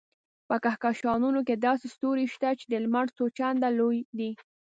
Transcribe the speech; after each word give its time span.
په 0.47 0.55
کهکشانونو 0.63 1.39
کې 1.47 1.55
داسې 1.67 1.85
ستوري 1.95 2.25
شته 2.33 2.49
چې 2.59 2.65
د 2.67 2.73
لمر 2.83 3.05
څو 3.17 3.23
چنده 3.37 3.69
لوی 3.79 3.97
دي. 4.17 4.31